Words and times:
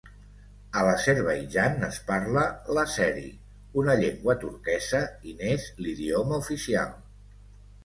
A 0.79 0.85
l'Azerbaidjan 0.85 1.85
es 1.87 1.99
parla 2.07 2.45
l'àzeri, 2.77 3.27
una 3.83 3.99
llengua 4.01 4.37
turquesa, 4.47 5.05
i 5.33 5.37
n'és 5.43 5.71
l'idioma 5.85 6.43
oficial. 6.45 6.93